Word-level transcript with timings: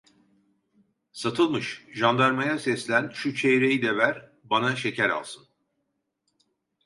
Satılmış, 1.11 1.85
jandarmaya 1.93 2.59
seslen, 2.59 3.09
şu 3.09 3.35
çeyreği 3.35 3.81
de 3.81 3.97
ver, 3.97 4.31
bana 4.43 4.75
şeker 4.75 5.09
alsın! 5.09 5.43